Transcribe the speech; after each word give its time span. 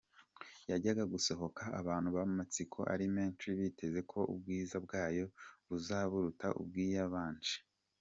Yajyaga 0.69 1.03
gusohoka 1.13 1.63
abantu 1.79 2.07
amatsiko 2.25 2.79
ari 2.93 3.05
menshi 3.15 3.45
biteze 3.57 3.99
ko 4.11 4.19
ubwiza 4.33 4.75
bwayo 4.85 5.25
buza 5.67 5.97
buruta 6.11 6.47
ubw’iyabanje. 6.61 7.55